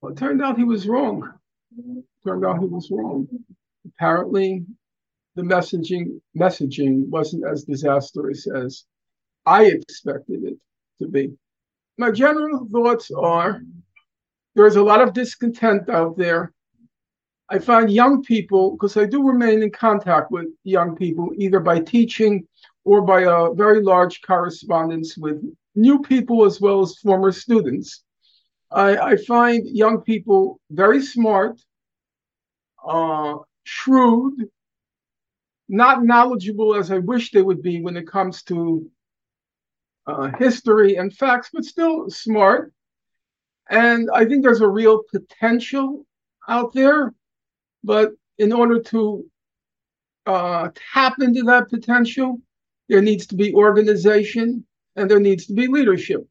[0.00, 1.32] Well, it turned out he was wrong.
[1.76, 3.28] It turned out he was wrong.
[3.86, 4.64] Apparently,
[5.36, 8.84] the messaging messaging wasn't as disastrous as
[9.46, 10.58] I expected it
[10.98, 11.32] to be.
[11.98, 13.62] My general thoughts are
[14.54, 16.52] there's a lot of discontent out there.
[17.52, 21.80] I find young people, because I do remain in contact with young people, either by
[21.80, 22.48] teaching
[22.82, 25.38] or by a very large correspondence with
[25.74, 28.04] new people as well as former students.
[28.70, 31.60] I, I find young people very smart,
[32.82, 33.34] uh,
[33.64, 34.48] shrewd,
[35.68, 38.90] not knowledgeable as I wish they would be when it comes to
[40.06, 42.72] uh, history and facts, but still smart.
[43.68, 46.06] And I think there's a real potential
[46.48, 47.12] out there.
[47.84, 49.24] But in order to
[50.26, 52.40] uh, tap into that potential,
[52.88, 54.64] there needs to be organization
[54.96, 56.26] and there needs to be leadership.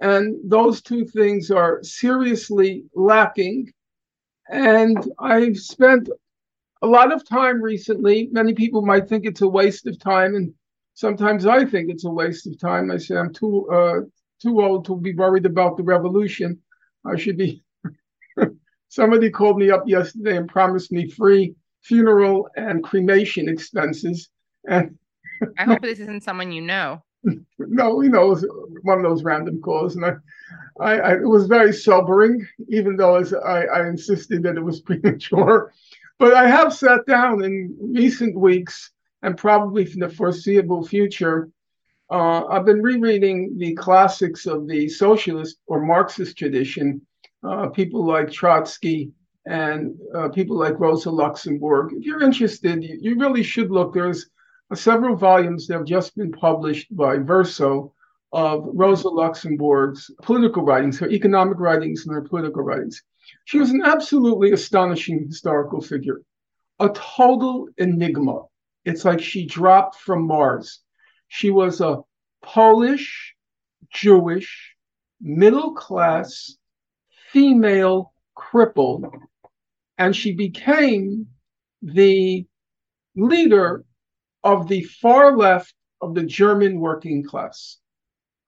[0.00, 3.72] And those two things are seriously lacking.
[4.48, 6.08] And I've spent
[6.82, 8.28] a lot of time recently.
[8.30, 10.54] Many people might think it's a waste of time, and
[10.94, 12.90] sometimes I think it's a waste of time.
[12.90, 14.00] I say I'm too uh,
[14.40, 16.62] too old to be worried about the revolution.
[17.04, 17.62] I should be.
[18.88, 24.28] Somebody called me up yesterday and promised me free funeral and cremation expenses.
[24.68, 24.98] And
[25.58, 27.02] I hope this isn't someone you know.
[27.58, 28.46] no, you know, it was
[28.82, 30.12] one of those random calls, and I,
[30.80, 34.80] I, I it was very sobering, even though as I, I insisted that it was
[34.88, 35.72] premature.
[36.18, 38.90] But I have sat down in recent weeks
[39.22, 41.50] and probably for the foreseeable future.
[42.10, 47.02] Uh, I've been rereading the classics of the socialist or Marxist tradition,
[47.42, 49.12] uh, people like Trotsky
[49.46, 51.92] and uh, people like Rosa Luxemburg.
[51.94, 53.94] If you're interested, you, you really should look.
[53.94, 54.28] There's
[54.70, 57.94] uh, several volumes that have just been published by Verso
[58.32, 63.02] of Rosa Luxemburg's political writings, her economic writings and her political writings.
[63.46, 66.20] She was an absolutely astonishing historical figure,
[66.78, 68.42] a total enigma.
[68.84, 70.80] It's like she dropped from Mars.
[71.28, 72.02] She was a
[72.42, 73.34] Polish,
[73.90, 74.74] Jewish,
[75.20, 76.57] middle class,
[77.32, 79.10] female cripple,
[79.96, 81.26] and she became
[81.82, 82.46] the
[83.16, 83.84] leader
[84.44, 87.78] of the far left of the German working class,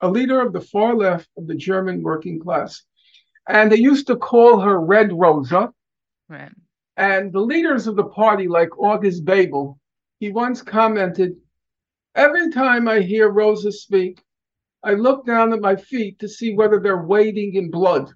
[0.00, 2.84] a leader of the far left of the German working class
[3.50, 5.72] and they used to call her Red Rosa.
[6.28, 6.52] Right.
[6.96, 9.78] And the leaders of the party, like August Bebel,
[10.20, 11.36] he once commented,
[12.14, 14.22] Every time I hear Rosa speak,
[14.82, 18.10] I look down at my feet to see whether they're wading in blood.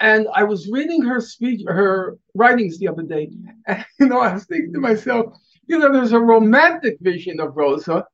[0.00, 3.30] And I was reading her speech, her writings the other day,
[3.66, 5.36] and you know, I was thinking to myself,
[5.66, 8.06] you know, there's a romantic vision of Rosa,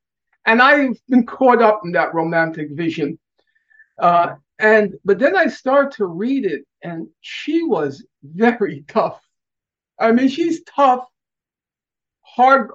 [0.44, 3.18] and I've been caught up in that romantic vision.
[3.98, 9.20] Uh, and but then I start to read it, and she was very tough.
[9.98, 11.06] I mean, she's tough,
[12.22, 12.70] hard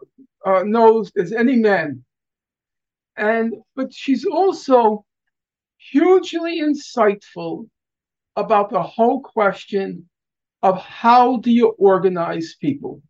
[0.45, 2.03] uh, nosed as any man.
[3.17, 5.05] And but she's also
[5.77, 7.67] hugely insightful
[8.35, 10.07] about the whole question
[10.63, 13.01] of how do you organize people?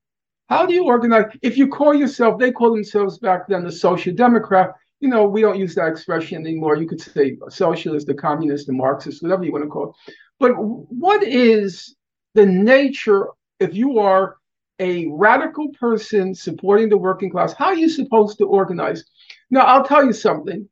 [0.50, 1.26] How do you organize?
[1.42, 5.42] If you call yourself, they call themselves back then the social democrat you know, we
[5.42, 6.78] don't use that expression anymore.
[6.78, 10.14] You could say socialist, the communist, the Marxist, whatever you want to call it.
[10.40, 11.96] But what is
[12.36, 13.30] the nature,
[13.60, 14.38] if you are
[14.80, 19.04] a radical person supporting the working class, how are you supposed to organize?
[19.50, 20.70] Now, I'll tell you something.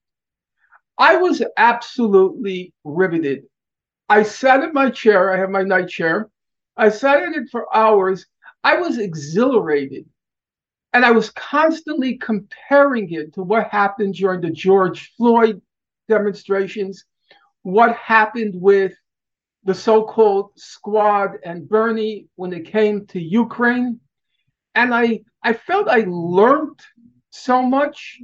[0.97, 3.43] I was absolutely riveted.
[4.09, 6.29] I sat in my chair, I have my night chair.
[6.77, 8.25] I sat in it for hours.
[8.63, 10.05] I was exhilarated
[10.93, 15.61] and I was constantly comparing it to what happened during the George Floyd
[16.07, 17.05] demonstrations,
[17.63, 18.93] what happened with
[19.65, 23.99] the so called squad and Bernie when it came to Ukraine.
[24.75, 26.79] And I, I felt I learned
[27.31, 28.19] so much.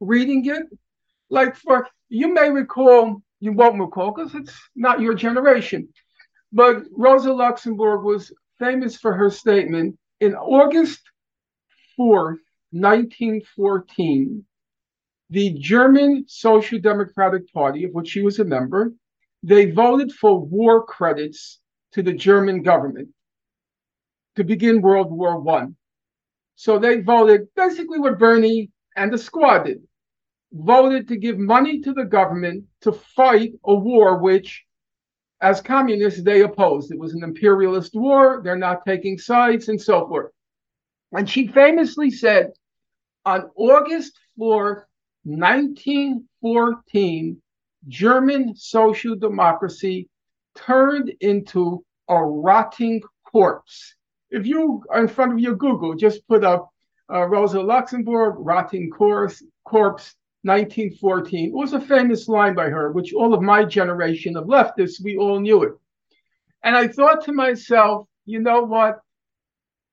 [0.00, 0.64] reading it.
[1.30, 5.88] Like for you may recall, you won't recall because it's not your generation,
[6.52, 11.00] but Rosa Luxemburg was famous for her statement in August
[11.96, 12.38] 4,
[12.72, 14.44] 1914.
[15.30, 18.92] The German Social Democratic Party, of which she was a member,
[19.42, 21.60] they voted for war credits
[21.92, 23.08] to the German government
[24.36, 25.76] to begin World War One.
[26.56, 29.82] So they voted basically what Bernie and the squad did
[30.52, 34.64] voted to give money to the government to fight a war which,
[35.40, 36.92] as communists, they opposed.
[36.92, 38.40] It was an imperialist war.
[38.42, 40.32] They're not taking sides and so forth.
[41.12, 42.52] And she famously said
[43.24, 44.84] on August 4th,
[45.24, 47.42] 1914,
[47.88, 50.08] German social democracy
[50.56, 53.94] turned into a rotting corpse.
[54.30, 56.70] If you, are in front of your Google, just put up
[57.12, 61.48] uh, Rosa Luxemburg, rotting corpse, corpse 1914.
[61.48, 65.16] It was a famous line by her, which all of my generation of leftists, we
[65.16, 65.74] all knew it.
[66.62, 69.00] And I thought to myself, you know what?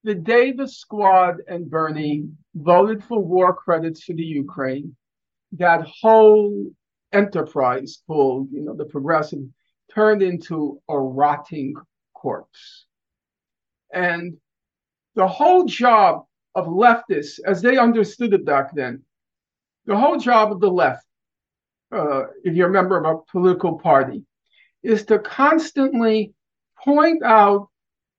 [0.04, 4.96] The day the squad and Bernie voted for war credits for the Ukraine,
[5.54, 6.72] that whole
[7.12, 9.40] enterprise called, you know, the progressive
[9.94, 11.76] turned into a rotting
[12.14, 12.86] corpse.
[13.94, 14.38] And
[15.16, 19.04] the whole job of leftists, as they understood it back then,
[19.88, 21.06] the whole job of the left,
[21.92, 24.24] uh, if you're a member of a political party,
[24.84, 26.34] is to constantly
[26.84, 27.70] point out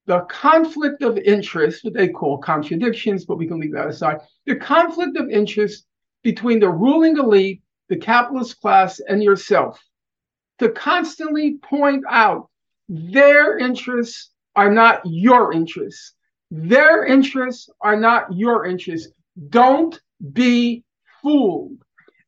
[0.07, 4.19] the conflict of interest, what they call contradictions, but we can leave that aside.
[4.47, 5.85] The conflict of interest
[6.23, 9.79] between the ruling elite, the capitalist class, and yourself.
[10.61, 12.49] To constantly point out
[12.89, 16.15] their interests are not your interests.
[16.51, 19.13] Their interests are not your interests.
[19.51, 20.01] Don't
[20.33, 20.85] be
[21.23, 21.79] fooled.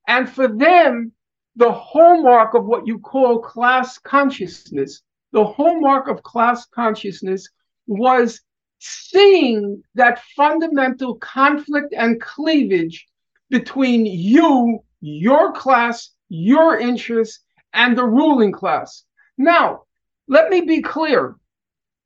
[0.07, 1.13] And for them,
[1.57, 7.49] the hallmark of what you call class consciousness, the hallmark of class consciousness
[7.87, 8.41] was
[8.79, 13.07] seeing that fundamental conflict and cleavage
[13.51, 17.41] between you, your class, your interests,
[17.73, 19.05] and the ruling class.
[19.37, 19.83] Now,
[20.29, 21.37] let me be clear.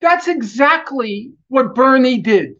[0.00, 2.56] That's exactly what Bernie did.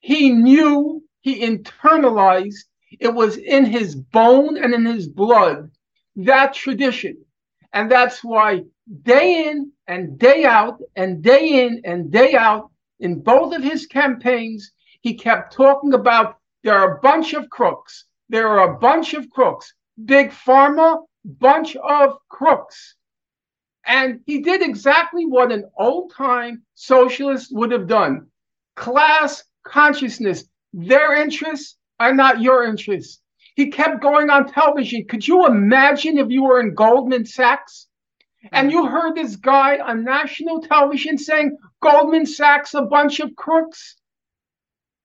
[0.00, 2.64] He knew, he internalized,
[3.00, 5.70] it was in his bone and in his blood,
[6.16, 7.24] that tradition.
[7.72, 8.62] And that's why
[9.02, 13.86] day in and day out, and day in and day out, in both of his
[13.86, 18.04] campaigns, he kept talking about there are a bunch of crooks.
[18.28, 19.74] There are a bunch of crooks.
[20.04, 22.94] Big Pharma, bunch of crooks.
[23.84, 28.28] And he did exactly what an old time socialist would have done
[28.76, 33.20] class consciousness, their interests are not your interests.
[33.54, 35.04] He kept going on television.
[35.06, 37.86] Could you imagine if you were in Goldman Sachs
[38.50, 43.96] and you heard this guy on national television saying Goldman Sachs a bunch of crooks?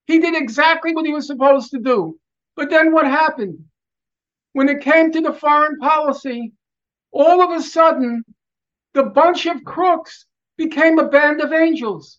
[0.08, 2.18] He did exactly what he was supposed to do.
[2.56, 3.58] But then what happened?
[4.54, 6.52] When it came to the foreign policy,
[7.12, 8.24] all of a sudden,
[8.94, 12.18] the bunch of crooks became a band of angels.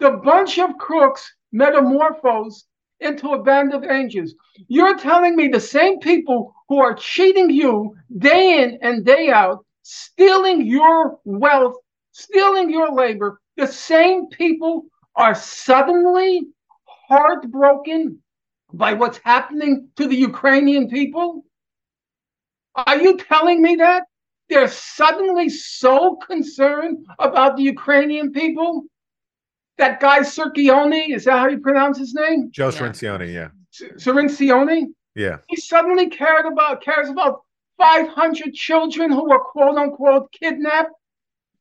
[0.00, 2.66] The bunch of crooks metamorphosed
[3.02, 4.34] into a band of angels.
[4.68, 9.64] You're telling me the same people who are cheating you day in and day out,
[9.82, 11.76] stealing your wealth,
[12.12, 14.84] stealing your labor, the same people
[15.16, 16.42] are suddenly
[16.84, 18.18] heartbroken
[18.72, 21.44] by what's happening to the Ukrainian people?
[22.74, 24.04] Are you telling me that?
[24.48, 28.84] They're suddenly so concerned about the Ukrainian people
[29.78, 32.50] that guy Circione, is that how you pronounce his name?
[32.52, 32.78] Joe yeah.
[32.78, 33.48] Cirincione, yeah.
[33.96, 34.86] Cirincione?
[35.14, 35.38] Yeah.
[35.48, 37.42] He suddenly cared about cares about
[37.78, 40.92] 500 children who were quote unquote kidnapped.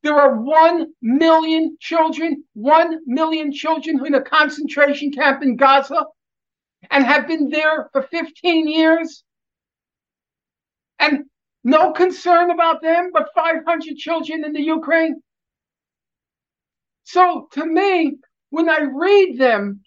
[0.03, 6.05] There are 1 million children, 1 million children in a concentration camp in Gaza
[6.89, 9.23] and have been there for 15 years.
[10.99, 11.25] And
[11.63, 15.21] no concern about them, but 500 children in the Ukraine.
[17.03, 18.17] So to me,
[18.49, 19.81] when I read them,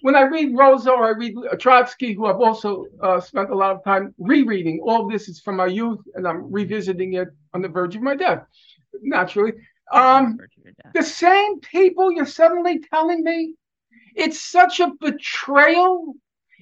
[0.00, 3.74] when I read Rosa or I read Trotsky, who I've also uh, spent a lot
[3.74, 7.68] of time rereading, all this is from my youth, and I'm revisiting it on the
[7.68, 8.44] verge of my death,
[9.02, 9.52] naturally.
[9.92, 10.38] Um,
[10.94, 13.54] the same people you're suddenly telling me
[14.16, 16.14] it's such a betrayal.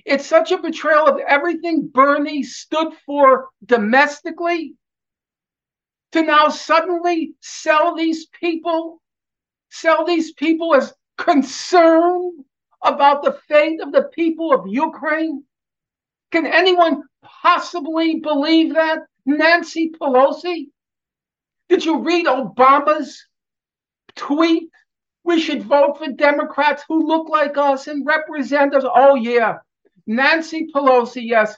[0.05, 4.75] It's such a betrayal of everything Bernie stood for domestically
[6.12, 9.01] to now suddenly sell these people
[9.74, 12.44] sell these people as concerned
[12.82, 15.42] about the fate of the people of Ukraine?
[16.30, 19.00] Can anyone possibly believe that?
[19.26, 20.68] Nancy Pelosi?
[21.68, 23.26] Did you read Obama's
[24.14, 24.68] tweet?
[25.24, 28.84] We should vote for Democrats who look like us and represent us.
[28.87, 29.58] Oh, yeah.
[30.06, 31.56] Nancy Pelosi, yes.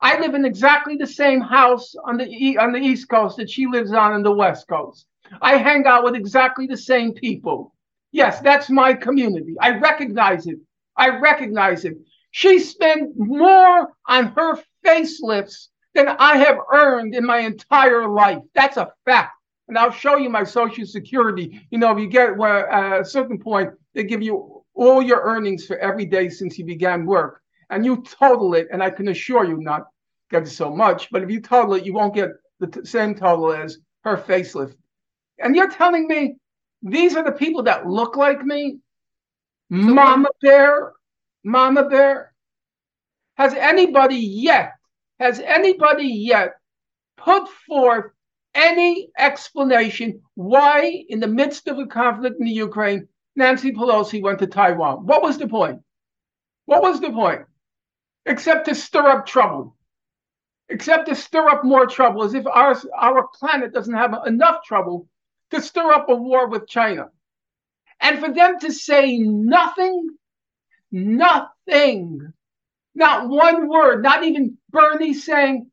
[0.00, 3.66] I live in exactly the same house on the on the East Coast that she
[3.66, 5.06] lives on in the West Coast.
[5.40, 7.74] I hang out with exactly the same people.
[8.12, 9.54] Yes, that's my community.
[9.60, 10.58] I recognize it.
[10.96, 11.96] I recognize it.
[12.30, 18.38] She spent more on her facelifts than I have earned in my entire life.
[18.54, 19.32] That's a fact.
[19.68, 21.66] And I'll show you my social security.
[21.70, 25.22] You know, if you get where at a certain point, they give you all your
[25.22, 27.40] earnings for every day since you began work.
[27.70, 29.86] And you total it, and I can assure you not
[30.30, 33.52] get so much, but if you total it, you won't get the t- same total
[33.52, 34.74] as her facelift.
[35.38, 36.36] And you're telling me
[36.82, 38.78] these are the people that look like me?
[39.72, 39.94] Mm-hmm.
[39.94, 40.92] Mama Bear,
[41.44, 42.32] Mama Bear.
[43.36, 44.72] Has anybody yet,
[45.18, 46.54] has anybody yet
[47.16, 48.12] put forth
[48.54, 54.38] any explanation why, in the midst of a conflict in the Ukraine, Nancy Pelosi went
[54.38, 55.04] to Taiwan?
[55.04, 55.80] What was the point?
[56.64, 57.42] What was the point?
[58.24, 59.76] Except to stir up trouble.
[60.68, 65.06] Except to stir up more trouble, as if our, our planet doesn't have enough trouble
[65.50, 67.06] to stir up a war with China.
[68.00, 70.08] And for them to say nothing,
[70.92, 72.20] nothing,
[72.94, 75.70] not one word, not even Bernie saying,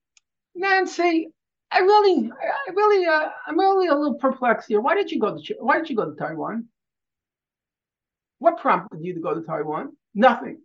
[0.56, 1.30] Nancy,
[1.72, 4.82] I really, I really, uh, I'm really a little perplexed here.
[4.82, 6.68] Why did you go to Why did you go to Taiwan?
[8.40, 9.94] What prompted you to go to Taiwan?
[10.14, 10.60] Nothing.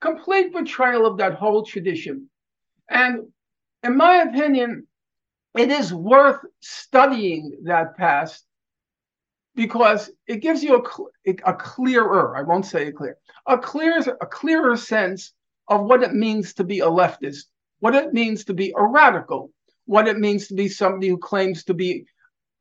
[0.00, 2.30] Complete betrayal of that whole tradition.
[2.90, 3.28] And
[3.82, 4.87] in my opinion,
[5.58, 8.44] it is worth studying that past
[9.56, 10.84] because it gives you
[11.26, 15.32] a, a clearer, I won't say clear, a clear, a clearer sense
[15.66, 17.46] of what it means to be a leftist,
[17.80, 19.50] what it means to be a radical,
[19.86, 22.06] what it means to be somebody who claims to be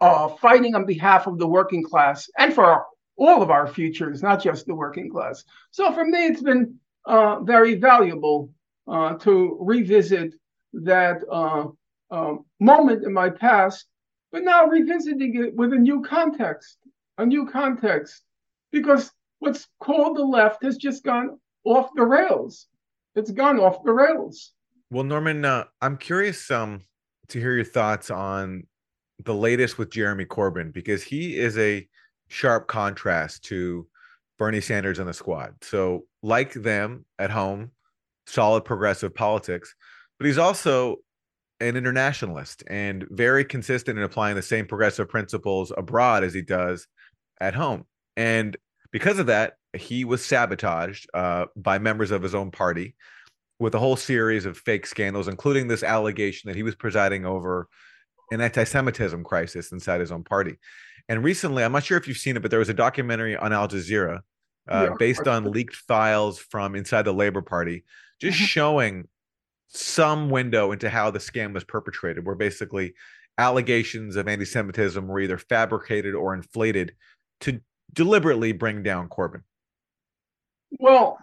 [0.02, 2.84] uh, fighting on behalf of the working class and for
[3.16, 5.44] all of our futures, not just the working class.
[5.70, 8.50] So for me, it's been uh, very valuable
[8.88, 10.34] uh, to revisit
[10.74, 11.68] that uh,
[12.12, 13.86] um, moment in my past,
[14.32, 16.78] but now revisiting it with a new context,
[17.18, 18.24] a new context,
[18.72, 22.68] because what's called the left has just gone off the rails.
[23.16, 24.54] It's gone off the rails.
[24.90, 26.82] Well, Norman, uh, I'm curious um,
[27.30, 28.64] to hear your thoughts on
[29.24, 31.88] the latest with Jeremy Corbyn because he is a
[32.28, 33.88] sharp contrast to
[34.38, 35.56] Bernie Sanders and the squad.
[35.62, 37.72] So, like them at home,
[38.28, 39.74] solid progressive politics,
[40.18, 40.98] but he's also
[41.60, 46.88] an internationalist and very consistent in applying the same progressive principles abroad as he does
[47.42, 47.86] at home.
[48.16, 48.56] And
[48.92, 52.96] because of that, he was sabotaged uh, by members of his own party
[53.60, 57.68] with a whole series of fake scandals, including this allegation that he was presiding over
[58.32, 60.58] an anti-Semitism crisis inside his own party.
[61.10, 63.54] And recently, I'm not sure if you've seen it, but there was a documentary on
[63.54, 64.20] Al Jazeera
[64.70, 64.96] uh, yeah.
[65.00, 67.84] based on leaked files from inside the Labor Party,
[68.20, 68.46] just mm-hmm.
[68.46, 69.08] showing
[69.68, 72.94] some window into how the scam was perpetrated, where basically
[73.38, 76.94] allegations of anti Semitism were either fabricated or inflated
[77.42, 77.60] to
[77.94, 79.42] deliberately bring down Corbyn?
[80.80, 81.18] Well,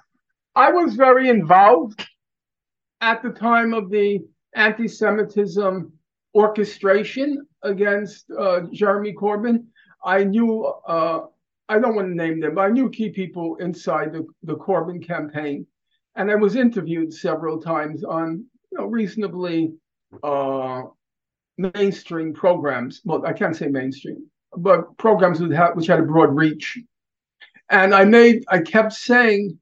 [0.55, 2.07] I was very involved
[3.01, 4.21] at the time of the
[4.55, 5.93] anti Semitism
[6.35, 9.65] orchestration against uh, Jeremy Corbyn.
[10.05, 11.21] I knew, uh,
[11.69, 15.05] I don't want to name them, but I knew key people inside the, the Corbyn
[15.05, 15.67] campaign
[16.17, 19.73] and I was interviewed several times on you know, reasonably
[20.23, 20.83] uh,
[21.59, 23.01] mainstream programs.
[23.05, 26.79] Well, I can't say mainstream, but programs which had, which had a broad reach.
[27.71, 29.59] And I made, I kept saying,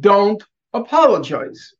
[0.00, 1.74] don't apologize.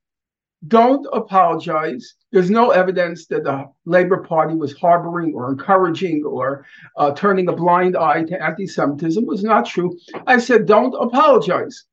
[0.69, 2.15] Don't apologize.
[2.33, 6.67] There's no evidence that the Labor Party was harboring or encouraging or
[6.97, 9.25] uh, turning a blind eye to anti Semitism.
[9.25, 9.97] It was not true.
[10.27, 11.85] I said, don't apologize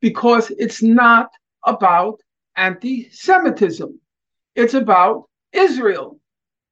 [0.00, 1.30] because it's not
[1.66, 2.20] about
[2.56, 4.00] anti Semitism,
[4.54, 6.18] it's about Israel.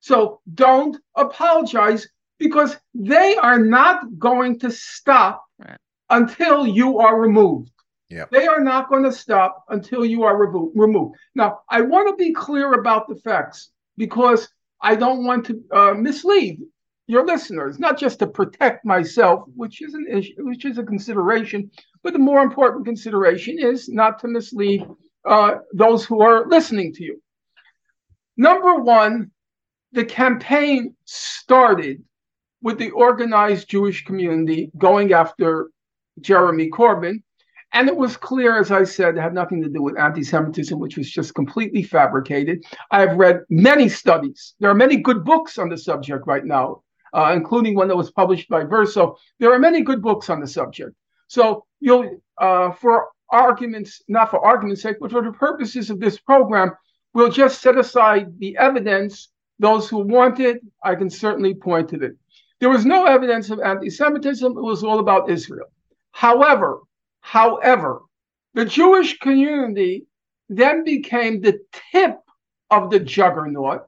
[0.00, 2.06] So don't apologize
[2.38, 5.78] because they are not going to stop right.
[6.10, 7.70] until you are removed.
[8.10, 8.30] Yep.
[8.30, 11.16] They are not going to stop until you are revo- removed.
[11.34, 14.48] Now, I want to be clear about the facts because
[14.80, 16.60] I don't want to uh, mislead
[17.06, 21.70] your listeners, not just to protect myself, which is an issue, which is a consideration,
[22.02, 24.82] but the more important consideration is not to mislead
[25.24, 27.20] uh, those who are listening to you.
[28.36, 29.30] Number one,
[29.92, 32.02] the campaign started
[32.62, 35.68] with the organized Jewish community going after
[36.20, 37.22] Jeremy Corbyn.
[37.74, 40.78] And it was clear, as I said, it had nothing to do with anti Semitism,
[40.78, 42.64] which was just completely fabricated.
[42.92, 44.54] I have read many studies.
[44.60, 46.83] There are many good books on the subject right now,
[47.14, 49.16] uh, including one that was published by Verso.
[49.38, 50.92] There are many good books on the subject.
[51.28, 56.18] So you'll, uh, for arguments, not for argument's sake, but for the purposes of this
[56.18, 56.72] program,
[57.14, 59.30] we'll just set aside the evidence.
[59.60, 62.16] Those who want it, I can certainly point to it.
[62.60, 65.66] There was no evidence of anti Semitism, it was all about Israel.
[66.10, 66.80] However,
[67.20, 68.00] however,
[68.54, 70.06] the Jewish community
[70.48, 71.60] then became the
[71.92, 72.18] tip
[72.70, 73.86] of the juggernaut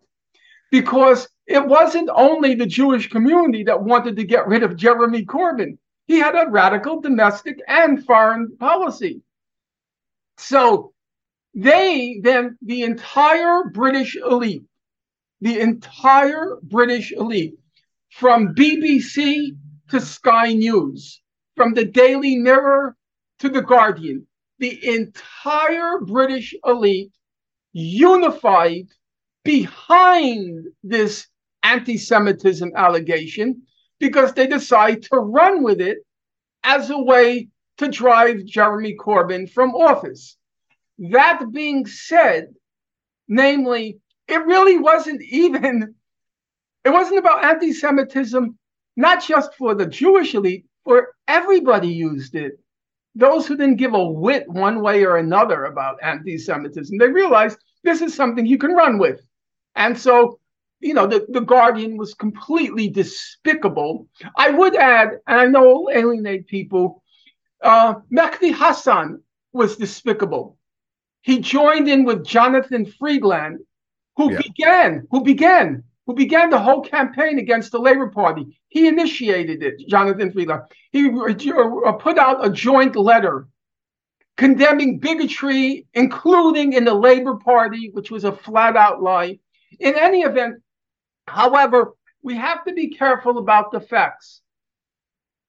[0.70, 5.78] because it wasn't only the Jewish community that wanted to get rid of Jeremy Corbyn.
[6.06, 9.22] He had a radical domestic and foreign policy.
[10.38, 10.92] So
[11.54, 14.64] they then, the entire British elite,
[15.40, 17.54] the entire British elite,
[18.10, 19.56] from BBC
[19.90, 21.22] to Sky News,
[21.54, 22.96] from the Daily Mirror
[23.38, 24.26] to the Guardian,
[24.58, 27.12] the entire British elite
[27.72, 28.88] unified
[29.44, 31.28] behind this
[31.66, 33.62] anti Semitism allegation
[33.98, 35.98] because they decide to run with it
[36.62, 37.48] as a way
[37.78, 40.36] to drive Jeremy Corbyn from office.
[40.98, 42.54] That being said,
[43.28, 43.98] namely,
[44.28, 45.94] it really wasn't even,
[46.84, 48.56] it wasn't about anti Semitism,
[48.96, 52.52] not just for the Jewish elite, for everybody used it.
[53.14, 57.58] Those who didn't give a whit one way or another about anti Semitism, they realized
[57.82, 59.20] this is something you can run with.
[59.74, 60.38] And so,
[60.80, 64.08] you know, the, the Guardian was completely despicable.
[64.36, 67.02] I would add, and I know will alienate people,
[67.62, 69.22] uh, Mehdi Hasan
[69.52, 70.58] was despicable.
[71.22, 73.60] He joined in with Jonathan Freedland,
[74.16, 74.40] who yeah.
[74.42, 78.60] began, who began, who began the whole campaign against the Labour Party.
[78.68, 80.62] He initiated it, Jonathan Freedland.
[80.92, 83.48] He uh, put out a joint letter
[84.36, 89.38] condemning bigotry, including in the Labour Party, which was a flat out lie.
[89.80, 90.62] In any event,
[91.26, 94.40] however, we have to be careful about the facts.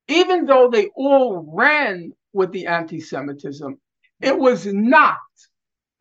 [0.08, 3.80] Even though they all ran with the anti Semitism,
[4.22, 5.18] it was not,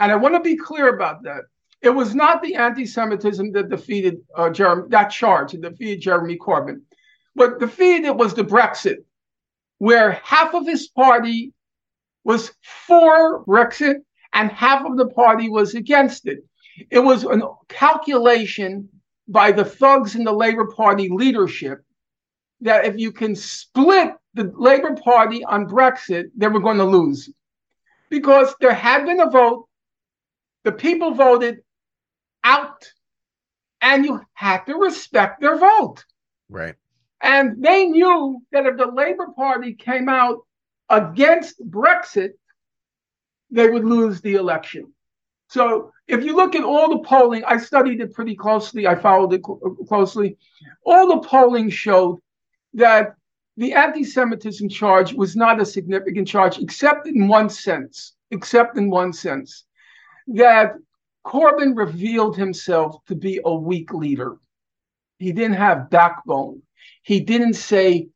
[0.01, 1.43] and I want to be clear about that.
[1.83, 6.81] It was not the anti-Semitism that defeated uh, Jeremy, that charge that defeated Jeremy Corbyn.
[7.35, 9.05] What defeated was the Brexit,
[9.79, 11.53] where half of his party
[12.25, 12.53] was
[12.87, 13.97] for Brexit
[14.33, 16.39] and half of the party was against it.
[16.91, 18.89] It was a calculation
[19.29, 21.83] by the thugs in the Labour Party leadership
[22.61, 27.31] that if you can split the Labour Party on Brexit, they were going to lose.
[28.09, 29.69] Because there had been a vote,
[30.65, 31.59] the people voted
[32.45, 32.85] out,
[33.81, 36.05] and you had to respect their vote.
[36.49, 36.75] Right.
[37.21, 40.39] And they knew that if the Labour Party came out
[40.89, 42.31] against Brexit,
[43.51, 44.93] they would lose the election.
[45.49, 49.33] So if you look at all the polling, I studied it pretty closely, I followed
[49.33, 50.37] it cl- closely.
[50.85, 52.21] All the polling showed
[52.75, 53.15] that
[53.57, 58.91] the anti Semitism charge was not a significant charge, except in one sense, except in
[58.91, 59.65] one sense,
[60.29, 60.75] that
[61.25, 64.37] Corbyn revealed himself to be a weak leader.
[65.19, 66.63] He didn't have backbone.
[67.03, 68.09] He didn't say,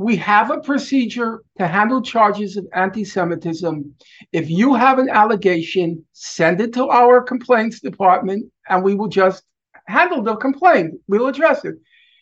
[0.00, 3.94] we have a procedure to handle charges of anti Semitism.
[4.32, 9.44] If you have an allegation, send it to our complaints department and we will just
[9.86, 10.94] handle the complaint.
[11.06, 11.74] We'll address it.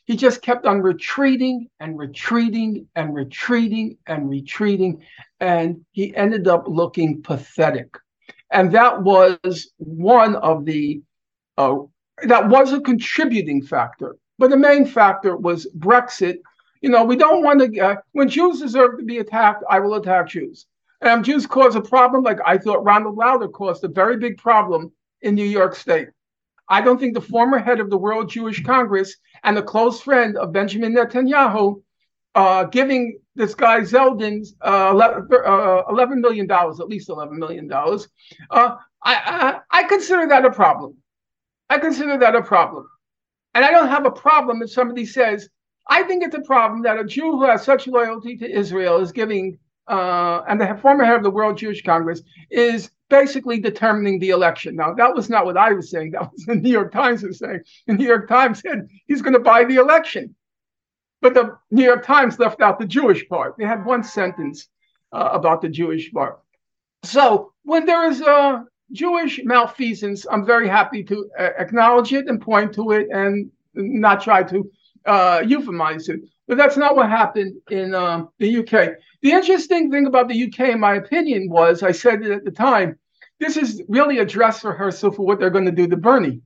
[0.06, 5.00] He just kept on retreating and retreating and retreating and retreating.
[5.38, 7.96] And he ended up looking pathetic.
[8.50, 11.02] And that was one of the,
[11.56, 11.76] uh,
[12.24, 14.16] that was a contributing factor.
[14.36, 16.38] But the main factor was Brexit
[16.80, 19.94] you know, we don't want to, uh, when Jews deserve to be attacked, I will
[19.94, 20.66] attack Jews.
[21.00, 24.92] And Jews cause a problem like I thought Ronald Lauder caused a very big problem
[25.22, 26.08] in New York State.
[26.68, 30.36] I don't think the former head of the World Jewish Congress and a close friend
[30.36, 31.82] of Benjamin Netanyahu
[32.34, 37.96] uh, giving this guy Zeldin uh, uh $11 million, at least $11 million, uh,
[38.50, 40.96] I, I, I consider that a problem.
[41.70, 42.86] I consider that a problem.
[43.54, 45.48] And I don't have a problem if somebody says,
[45.88, 49.12] I think it's a problem that a Jew who has such loyalty to Israel is
[49.12, 54.30] giving, uh, and the former head of the World Jewish Congress is basically determining the
[54.30, 54.76] election.
[54.76, 56.10] Now, that was not what I was saying.
[56.10, 57.60] That was the New York Times was saying.
[57.86, 60.34] The New York Times said he's going to buy the election.
[61.20, 63.56] But the New York Times left out the Jewish part.
[63.58, 64.68] They had one sentence
[65.12, 66.38] uh, about the Jewish part.
[67.02, 72.40] So when there is a Jewish malfeasance, I'm very happy to uh, acknowledge it and
[72.40, 74.70] point to it and not try to
[75.06, 76.20] uh, euphemize it.
[76.46, 78.96] But that's not what happened in um, the UK.
[79.20, 82.50] The interesting thing about the UK, in my opinion, was I said it at the
[82.50, 82.98] time,
[83.38, 86.40] this is really a dress rehearsal for what they're going to do to Bernie.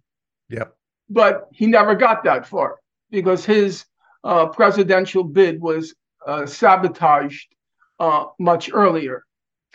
[0.48, 0.76] Yep.
[1.08, 2.80] But he never got that far
[3.10, 3.84] because his
[4.24, 5.94] uh, presidential bid was
[6.26, 7.54] uh, sabotaged
[8.00, 9.24] uh, much earlier.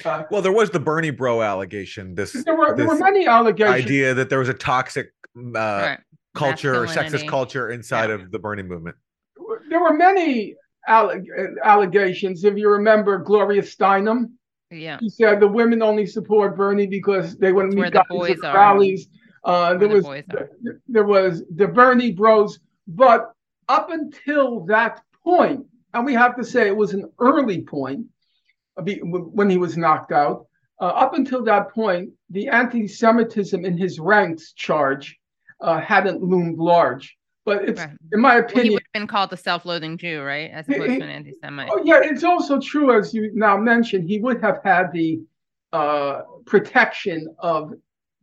[0.05, 2.13] Uh, well, there was the Bernie Bro allegation.
[2.13, 3.85] This there were this there were many allegations.
[3.85, 5.99] Idea that there was a toxic uh, right.
[6.37, 8.15] Culture or sexist culture inside yeah.
[8.15, 8.95] of the Bernie movement.
[9.69, 10.55] There were many
[10.87, 11.27] alleg-
[11.63, 12.43] allegations.
[12.43, 14.31] If you remember, Gloria Steinem.
[14.69, 14.97] Yeah.
[14.99, 19.07] He said the women only support Bernie because they want to meet guys at rallies.
[19.43, 20.49] Uh, there was the
[20.87, 23.31] there was the Bernie Bros, but
[23.69, 28.05] up until that point, and we have to say it was an early point
[28.77, 30.47] uh, when he was knocked out.
[30.81, 35.17] Uh, up until that point, the anti-Semitism in his ranks charge
[35.61, 37.17] uh, hadn't loomed large.
[37.45, 37.91] But it's, right.
[38.11, 40.91] in my opinion, well, he would have been called a self-loathing Jew, right, as opposed
[40.91, 41.69] he, to an anti-Semite.
[41.71, 45.21] Oh, yeah, it's also true, as you now mentioned, he would have had the
[45.71, 47.73] uh, protection of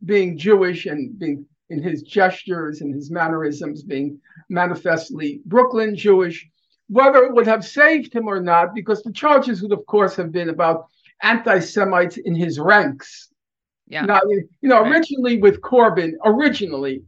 [0.03, 4.19] being Jewish and being in his gestures and his mannerisms being
[4.49, 6.47] manifestly Brooklyn Jewish,
[6.87, 10.31] whether it would have saved him or not, because the charges would, of course, have
[10.31, 10.87] been about
[11.23, 13.29] anti Semites in his ranks.
[13.87, 14.05] Yeah.
[14.05, 17.03] Now, you know, originally with Corbyn, originally,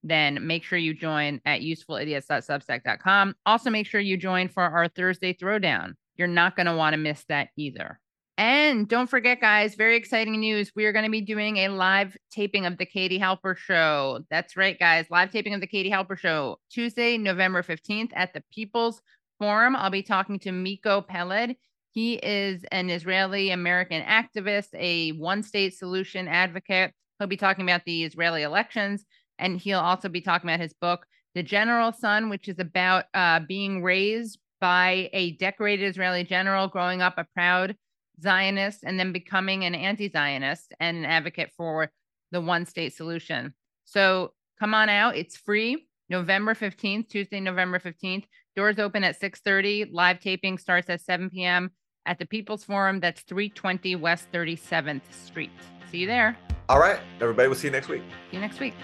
[0.09, 3.35] then make sure you join at usefulidiots.substack.com.
[3.45, 5.95] Also, make sure you join for our Thursday throwdown.
[6.17, 8.01] You're not going to want to miss that either.
[8.39, 10.71] And don't forget, guys, very exciting news.
[10.77, 14.21] We are going to be doing a live taping of the Katie Halper Show.
[14.31, 15.07] That's right, guys.
[15.11, 19.01] Live taping of the Katie Halper Show, Tuesday, November 15th at the People's
[19.39, 19.75] Forum.
[19.75, 21.57] I'll be talking to Miko Peled.
[21.93, 26.93] He is an Israeli American activist, a one state solution advocate.
[27.19, 29.07] He'll be talking about the Israeli elections,
[29.39, 33.41] and he'll also be talking about his book, The General's Son, which is about uh,
[33.41, 37.77] being raised by a decorated Israeli general, growing up a proud
[38.23, 41.91] Zionist, and then becoming an anti Zionist and an advocate for
[42.33, 43.55] the one state solution.
[43.85, 45.17] So come on out.
[45.17, 45.87] It's free.
[46.09, 48.25] November 15th, Tuesday, November 15th.
[48.55, 49.91] Doors open at 6:30.
[49.93, 51.71] Live taping starts at 7 p.m
[52.07, 53.01] at the People's Forum.
[53.01, 55.51] That's 320 West 37th Street.
[55.91, 56.37] See you there.
[56.69, 57.49] All right, everybody.
[57.49, 58.03] We'll see you next week.
[58.31, 58.75] See you next week.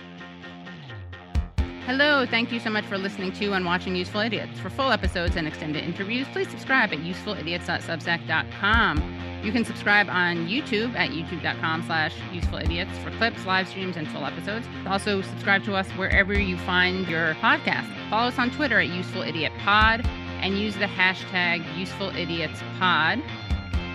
[1.84, 4.56] Hello, thank you so much for listening to and watching Useful Idiots.
[4.60, 9.40] For full episodes and extended interviews, please subscribe at usefulidiots.substack.com.
[9.42, 14.24] You can subscribe on YouTube at youtube.com slash usefulidiots for clips, live streams, and full
[14.24, 14.68] episodes.
[14.86, 17.92] Also, subscribe to us wherever you find your podcast.
[18.10, 23.20] Follow us on Twitter at usefulIdiotPod and use the hashtag UsefulIdiotsPod.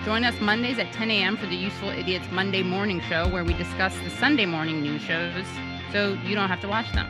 [0.03, 1.37] Join us Mondays at 10 a.m.
[1.37, 5.45] for the Useful Idiots Monday Morning Show, where we discuss the Sunday morning news shows
[5.93, 7.07] so you don't have to watch them.